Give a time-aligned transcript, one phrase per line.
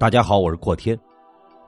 [0.00, 0.98] 大家好，我是阔天。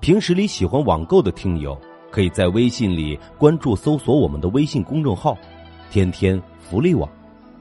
[0.01, 1.79] 平时里喜欢网购的听友，
[2.11, 5.37] 可以在微信里关注搜索我们的微信公众号
[5.93, 7.07] “天天福利网”，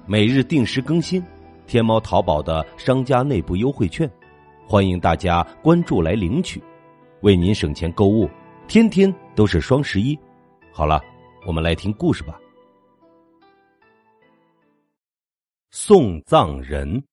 [0.07, 1.21] 每日定时更新
[1.67, 4.09] 天猫、淘宝的商家内部优惠券，
[4.65, 6.63] 欢迎大家关注来领取，
[7.19, 8.29] 为您省钱购物。
[8.65, 10.17] 天天都是双十一。
[10.71, 11.01] 好了，
[11.45, 12.39] 我们来听故事吧。
[15.69, 17.03] 送葬人。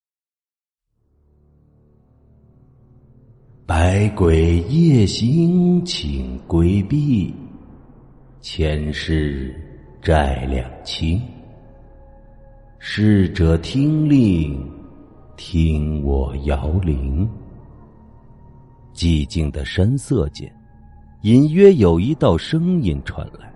[3.68, 7.34] 百鬼夜行，请规避。
[8.40, 9.54] 前世
[10.00, 11.20] 债两清。
[12.78, 14.66] 逝者听令，
[15.36, 17.28] 听我摇铃。
[18.94, 20.50] 寂静的山色间，
[21.20, 23.52] 隐约有一道声音传来，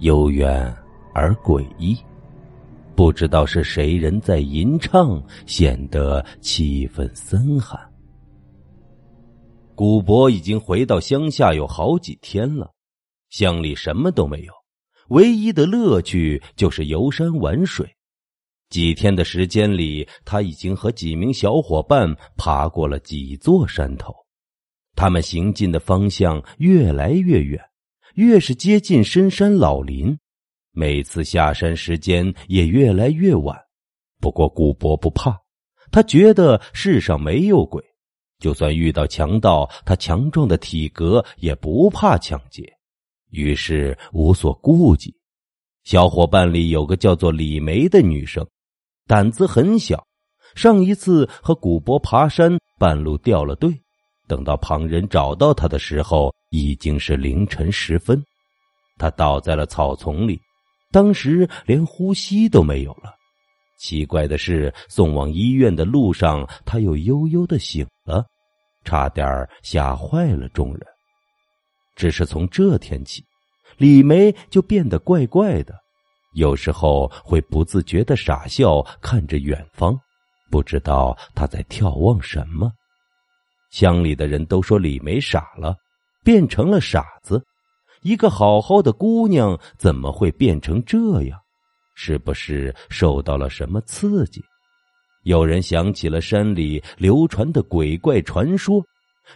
[0.00, 0.74] 悠远
[1.14, 1.96] 而诡异。
[2.96, 7.78] 不知道是谁人在吟唱，显得气氛森寒。
[9.76, 12.72] 古伯已经回到乡下有好几天了，
[13.28, 14.52] 乡里什么都没有，
[15.08, 17.86] 唯一的乐趣就是游山玩水。
[18.70, 24.14] 几天的时间里，他已经和几名小伙伴爬过了几座山头。
[24.94, 27.62] 他们行进的方向越来越远，
[28.14, 30.18] 越是接近深山老林，
[30.72, 33.54] 每次下山时间也越来越晚。
[34.22, 35.38] 不过古伯不怕，
[35.92, 37.84] 他觉得世上没有鬼。
[38.38, 42.70] 就算遇到强盗，他强壮的体格也不怕抢劫，
[43.30, 45.14] 于是无所顾忌。
[45.84, 48.46] 小伙伴里有个叫做李梅的女生，
[49.06, 50.04] 胆子很小。
[50.54, 53.72] 上一次和古波爬山，半路掉了队，
[54.26, 58.22] 等到旁人找到她的时候，已经是凌晨时分。
[58.96, 60.40] 她倒在了草丛里，
[60.90, 63.14] 当时连呼吸都没有了。
[63.78, 67.86] 奇怪的是，送往医院的路上，他又悠悠的醒，
[68.86, 70.80] 差点吓坏了众人。
[71.96, 73.22] 只是从这天起，
[73.76, 75.74] 李梅就变得怪怪的，
[76.34, 79.98] 有时候会不自觉的傻笑，看着远方，
[80.50, 82.70] 不知道他在眺望什么。
[83.70, 85.74] 乡里的人都说李梅傻了，
[86.22, 87.42] 变成了傻子。
[88.02, 91.40] 一个好好的姑娘，怎么会变成这样？
[91.94, 94.42] 是不是受到了什么刺激？
[95.26, 98.80] 有人想起了山里流传的鬼怪传说，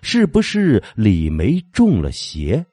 [0.03, 2.65] 是不是李梅中了邪？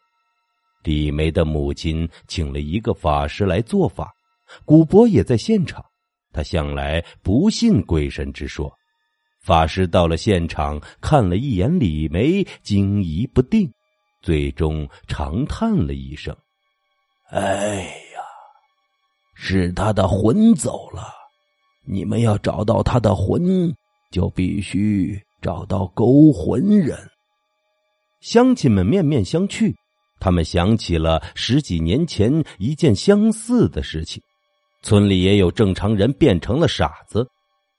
[0.83, 4.13] 李梅的母亲请了一个法师来做法，
[4.65, 5.83] 古伯也在现场。
[6.31, 8.71] 他向来不信鬼神之说。
[9.41, 13.67] 法师到了现场，看了一眼李梅，惊疑不定，
[14.21, 16.37] 最终长叹了一声
[17.33, 18.21] ：“哎呀。”
[19.33, 21.11] 是他的魂走了，
[21.89, 23.73] 你们要找到他的魂，
[24.11, 26.97] 就必须找到勾魂人。
[28.19, 29.73] 乡亲们面面相觑，
[30.19, 34.21] 他们想起了十几年前一件相似的事情：
[34.83, 37.25] 村里也有正常人变成了傻子，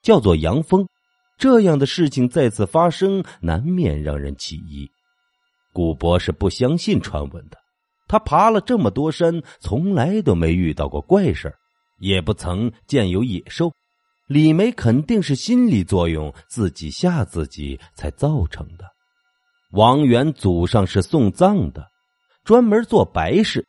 [0.03, 0.87] 叫做杨峰。
[1.37, 4.89] 这样的事情再次发生，难免让人起疑。
[5.73, 7.59] 古博是不相信传闻的。
[8.09, 11.53] 他爬了这么多山，从来都没遇到过怪事
[12.01, 13.71] 也不曾见有野兽。
[14.29, 18.85] 李梅肯定是心理作用，自己吓自己才造成的。
[19.73, 21.87] 王元祖上是送葬的，
[22.45, 23.67] 专门做白事，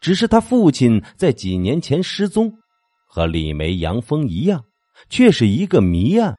[0.00, 2.52] 只是他父亲在几年前失踪，
[3.06, 4.64] 和李梅、杨峰一样，
[5.08, 6.36] 却是一个谜案。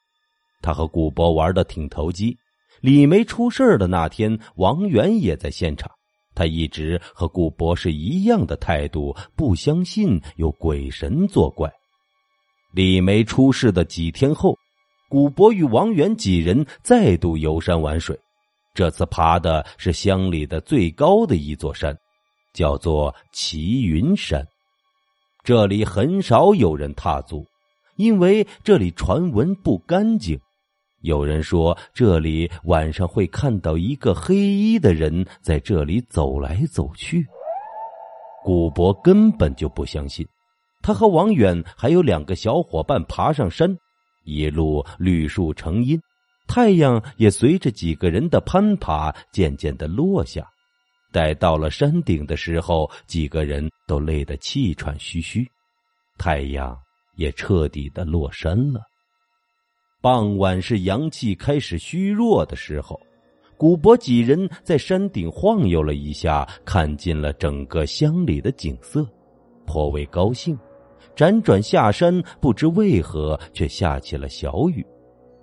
[0.62, 2.38] 他和古博玩的挺投机。
[2.81, 5.90] 李梅出事的那天，王元也在现场。
[6.35, 11.72] 他一直和古博是一样的态度，不相信有鬼神作怪。
[12.73, 14.57] 李梅出事的几天后，
[15.07, 18.19] 古博与王元几人再度游山玩水，
[18.73, 21.95] 这次爬的是乡里的最高的一座山，
[22.51, 24.44] 叫做齐云山。
[25.44, 27.45] 这里很少有人踏足，
[27.95, 30.40] 因为这里传闻不干净。
[31.01, 37.23] 有人说，这里晚上会看到一个黑衣的人在这里走来走去。
[38.43, 40.25] 古博根本就不相信。
[40.84, 43.76] 他和王远还有两个小伙伴爬上山，
[44.26, 46.00] 一路绿树成荫，
[46.46, 50.46] 太阳也随着几个人的攀爬渐渐的落下。
[51.12, 55.47] 待到了山顶的时候，几个人都累得气喘吁吁，
[56.18, 56.78] 太阳
[57.16, 58.82] 也彻底的落山了。
[60.02, 63.00] 傍晚是阳气开始虚弱的时候，
[63.56, 69.08] 古博几人在山顶晃悠了一下，看尽了整个乡里的景色，
[69.66, 70.59] 颇为高兴。
[71.15, 74.85] 辗转下山，不知为何却下起了小雨。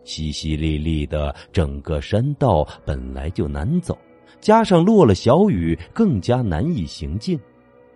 [0.05, 3.97] 淅淅沥沥的，整个山道本来就难走，
[4.41, 7.39] 加上落了小雨，更加难以行进。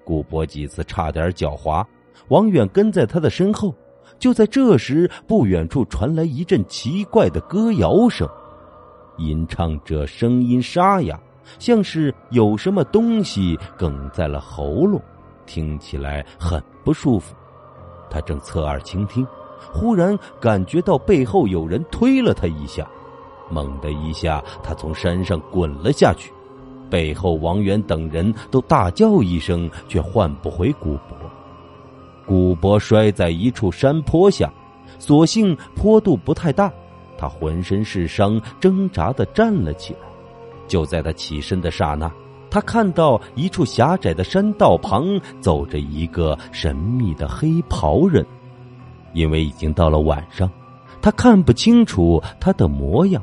[0.05, 1.85] 古博几次差点脚滑，
[2.29, 3.75] 王远跟在他的身后。
[4.19, 8.29] 就在这时，不远处传来一阵奇怪的歌谣声，
[9.19, 11.19] 吟唱者声音沙哑，
[11.59, 15.03] 像是有什么东西哽在了喉咙，
[15.47, 17.35] 听起来很不舒服。
[18.15, 19.27] 他正侧耳倾听。
[19.73, 22.87] 忽然感觉到背后有人推了他一下，
[23.51, 26.33] 猛的一下，他从山上滚了下去。
[26.89, 31.19] 背后王源等人都大叫一声，却换不回古博。
[32.25, 34.49] 古博摔在一处山坡下，
[35.01, 36.73] 所幸坡度不太大，
[37.19, 40.01] 他浑身是伤，挣扎的站了起来。
[40.69, 42.11] 就在他起身的刹那，
[42.55, 48.25] 他看到一处狭窄的山道旁走着一个神秘的黑袍人。
[49.13, 50.49] 因为已经到了晚上，
[51.03, 53.21] 他看不清楚他的模样，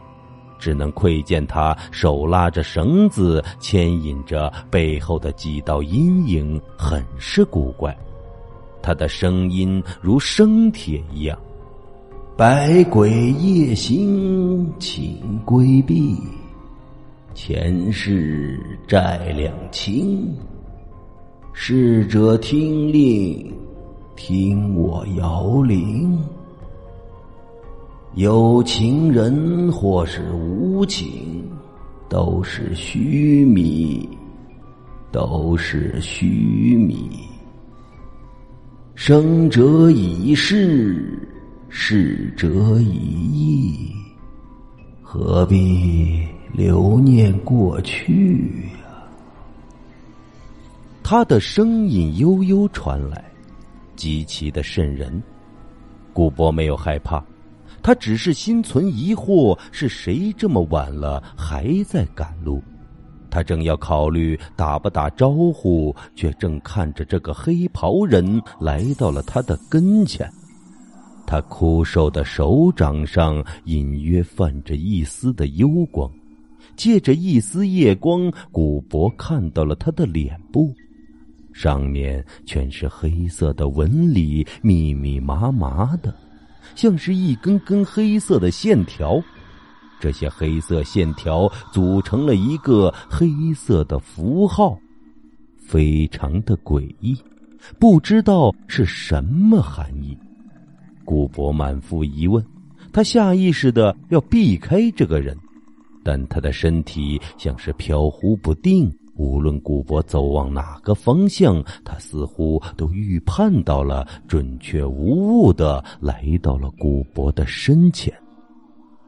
[0.60, 7.98] 只能窥见他手拉着绳子，牵引着背后的几道阴影，很是古怪。
[8.81, 11.39] 他的声音如生铁一样
[12.36, 16.18] ：“百鬼夜行，请规避，
[17.33, 20.36] 前世债两清，
[21.54, 23.51] 逝者听令。”
[24.13, 26.19] 听我摇铃，
[28.13, 31.44] 有情人或是无情，
[32.07, 34.07] 都是虚弥，
[35.12, 37.10] 都是虚弥。
[38.94, 41.27] 生者已逝，
[41.68, 42.48] 逝者
[42.80, 43.92] 已矣，
[45.01, 49.03] 何必留念过去呀？
[51.03, 53.24] 他的声音悠悠传来。
[53.95, 55.21] 极其的瘆人，
[56.12, 57.24] 古博没有害怕，
[57.83, 62.63] 他只是心存疑惑：是谁这么晚了还在赶路？
[63.30, 70.27] 他正要考虑打不打招呼，却正看着这个黑袍人来到了他的跟前。
[71.27, 76.12] 他枯瘦的手掌上隐约泛着一丝的幽光，
[76.76, 80.74] 借着一丝夜光，古博看到了他的脸部。
[81.54, 86.16] 上面全是黑色的纹理，密密麻麻的，
[86.76, 89.22] 像是一根根黑色的线条。
[90.00, 94.80] 这些黑色线条组成了一个黑色的符号，
[95.60, 97.16] 非常的诡异，
[97.78, 100.18] 不知道是什么含义。
[101.06, 102.44] 古博满腹疑问，
[102.92, 105.38] 他下意识的要避开这个人，
[106.03, 108.92] 但他的身体像是飘忽不定。
[109.18, 118.12] 无论古博走往哪个方向，他似乎都预判到了，准确无误的来到了古博的身前。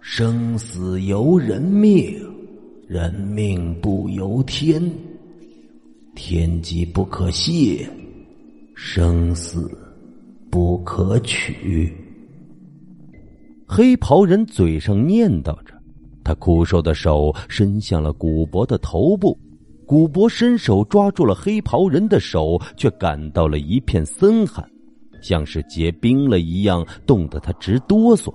[0.01, 2.13] 生死由人命，
[2.85, 4.83] 人命不由天，
[6.13, 7.89] 天机不可泄，
[8.75, 9.71] 生死
[10.51, 11.91] 不可取。
[13.65, 15.72] 黑袍人嘴上念叨着，
[16.23, 19.37] 他枯瘦的手伸向了古博的头部。
[19.85, 24.65] 古博伸手抓住了黑袍人的手，却感到了一片森寒，
[25.21, 28.33] 像是结冰了一样，冻得他直哆嗦。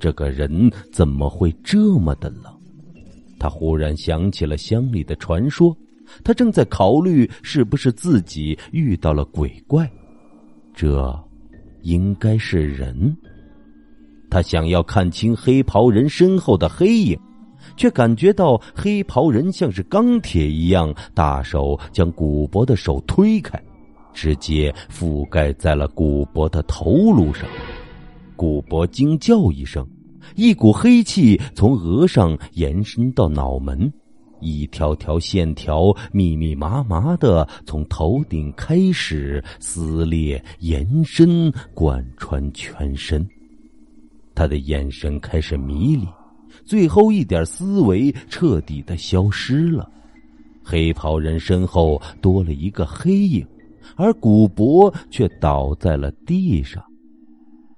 [0.00, 2.44] 这个人怎么会这么的冷？
[3.38, 5.76] 他忽然想起了乡里的传说，
[6.24, 9.88] 他正在考虑是不是自己遇到了鬼怪。
[10.74, 11.14] 这，
[11.82, 13.14] 应该是人。
[14.30, 17.18] 他想要看清黑袍人身后的黑影。
[17.76, 23.62] 却感觉到黑袍人像是钢铁一样，大手将古博的手推开，
[24.14, 27.48] 直接覆盖在了古博的头颅上。
[28.34, 29.86] 古博惊叫一声，
[30.36, 33.92] 一股黑气从额上延伸到脑门，
[34.40, 43.26] 一条条线条密密麻麻的从头顶开始撕裂、延伸，贯穿全身。
[44.40, 46.08] 他的眼神开始迷离。
[46.64, 49.86] 最后一点思维彻底的消失了，
[50.64, 53.46] 黑袍人身后多了一个黑影，
[53.96, 56.82] 而古博却倒在了地上。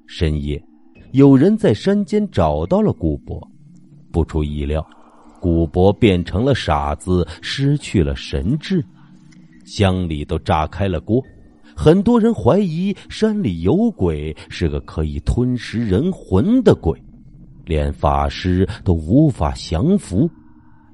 [0.07, 0.63] 深夜，
[1.11, 3.45] 有人在山间找到了古博，
[4.13, 4.87] 不出意料，
[5.41, 8.85] 古博变成了傻子，失去了神智，
[9.65, 11.21] 乡里都炸开了锅，
[11.77, 17.01] 很多人怀疑山里有鬼，是个可以吞食人魂的鬼。
[17.65, 20.29] 连法师都无法降服，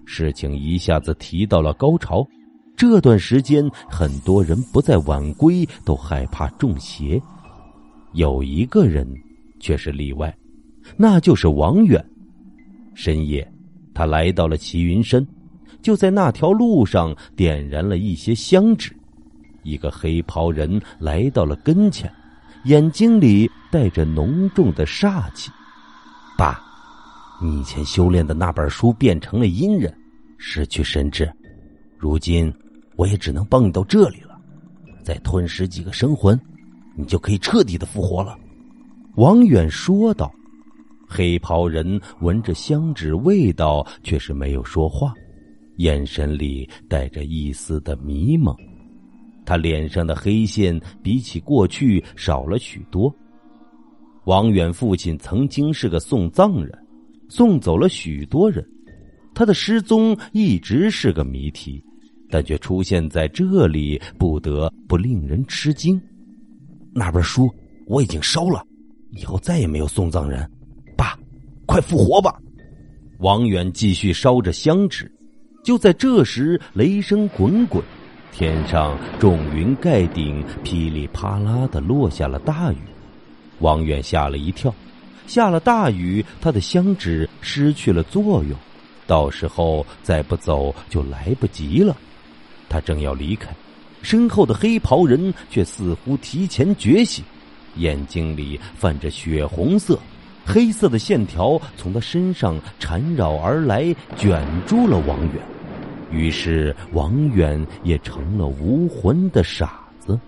[0.05, 2.27] 事情一下子提到了高潮。
[2.77, 7.21] 这段时间，很多人不再晚归，都害怕中邪。
[8.13, 9.07] 有一个人
[9.61, 10.37] 却是例外，
[10.97, 12.05] 那就是王远。
[12.95, 13.51] 深夜，
[13.95, 15.27] 他来到了齐云山，
[15.83, 18.95] 就在那条路上点燃了一些香纸。
[19.63, 22.13] 一个黑袍人来到了跟前，
[22.65, 25.51] 眼睛里带着浓重的煞气。
[26.37, 26.61] 爸，
[27.41, 29.93] 你以前修炼的那本书变成了阴人，
[30.39, 31.31] 失去神智，
[31.97, 32.53] 如今
[32.97, 34.39] 我也只能帮你到这里了。
[35.03, 36.39] 再吞噬几个生魂，
[36.97, 38.37] 你就可以彻底的复活了。”
[39.17, 40.33] 王远说道。
[41.11, 45.15] 黑袍人闻着香纸味道，却是没有说话，
[45.77, 48.55] 眼神里带着一丝的迷茫。
[49.49, 53.11] 他脸上的黑线比起过去少了许多。
[54.25, 56.71] 王远父亲曾经是个送葬人，
[57.31, 58.63] 送走了许多人，
[59.35, 61.83] 他的失踪一直是个谜题，
[62.29, 65.99] 但却出现在这里，不得不令人吃惊。
[66.93, 67.49] 那本书
[67.87, 68.63] 我已经烧了，
[69.13, 70.47] 以后再也没有送葬人。
[70.95, 71.19] 爸，
[71.65, 72.39] 快复活吧！
[73.21, 75.11] 王远继续烧着香纸，
[75.65, 77.83] 就在这时，雷声滚滚。
[78.33, 82.79] 天上重云盖顶，噼里啪啦的落下了大雨。
[83.59, 84.73] 王远吓了一跳，
[85.27, 88.57] 下了大雨，他的香纸失去了作用，
[89.07, 91.97] 到时候再不走就来不及了。
[92.69, 93.49] 他正要离开，
[94.03, 97.25] 身后的黑袍人却似乎提前觉醒，
[97.77, 99.99] 眼睛里泛着血红色，
[100.47, 105.58] 黑色的线条从他身上缠绕而来，卷住了王远。
[106.11, 110.19] 于是，王远也成了无魂的傻子。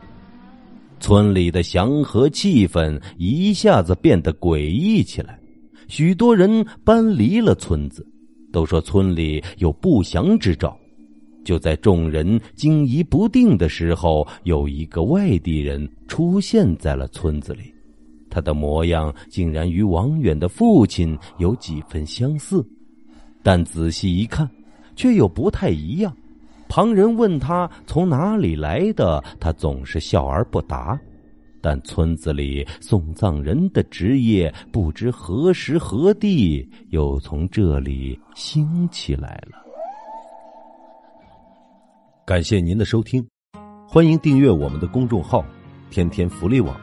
[0.98, 5.40] 村里的祥和气氛一下子变得诡异起来，
[5.88, 8.06] 许多人搬离了村子，
[8.52, 10.78] 都说村里有不祥之兆。
[11.42, 17.72] 就在众人惊疑不定的时候，有一个外地人出现在了村子里，
[18.28, 22.62] 他的模样竟然与王远的父亲有几分相似，
[23.42, 24.46] 但仔细一看。
[25.00, 26.14] 却又不太一样。
[26.68, 31.00] 旁人问他从哪里来的，他总是笑而不答。
[31.62, 39.56] 但村子里送葬人的职业，不知何时何地又从这里兴起来了。
[42.26, 43.26] 感谢您的收听，
[43.88, 45.42] 欢迎订阅我们的公众号
[45.88, 46.78] “天天福利网”，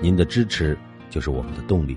[0.00, 0.76] 您的支持
[1.10, 1.94] 就是我们的动力。